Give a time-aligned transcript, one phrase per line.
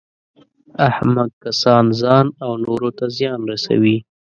[0.87, 3.97] احمق کسان ځان او نورو ته زیان رسوي.